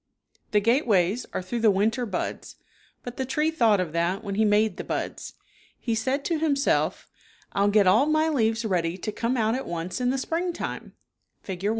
[0.51, 2.55] ^he gateways are through the winter buds,
[3.03, 5.33] but the tree thought of that when he made the buds.
[5.79, 7.07] He said to himself,"
[7.53, 10.93] I'll get all my leaves ready to come out at once in the springtime
[11.43, 11.65] (Fig.